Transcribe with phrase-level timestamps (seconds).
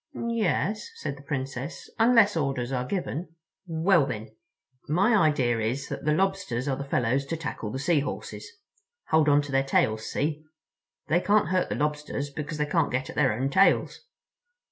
[0.15, 3.35] "Yes," said the Princess, "unless orders are given."
[3.67, 8.47] "Well, then—my idea is that the Lobsters are the fellows to tackle the Sea Horses.
[9.09, 10.43] Hold on to their tails, see?
[11.07, 13.99] They can't hurt the Lobsters because they can't get at their own tails."